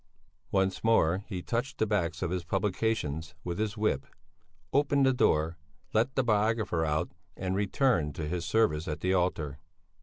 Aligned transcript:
Once 0.49 0.83
more 0.83 1.23
he 1.27 1.43
touched 1.43 1.77
the 1.77 1.85
backs 1.85 2.23
of 2.23 2.31
his 2.31 2.43
publications 2.43 3.35
with 3.43 3.59
his 3.59 3.77
whip, 3.77 4.07
opened 4.73 5.05
the 5.05 5.13
door, 5.13 5.59
let 5.93 6.15
the 6.15 6.23
biographer 6.23 6.83
out 6.83 7.11
and 7.37 7.55
returned 7.55 8.15
to 8.15 8.27
his 8.27 8.43
service 8.43 8.87
at 8.87 9.01
the 9.01 9.13
altar. 9.13 9.59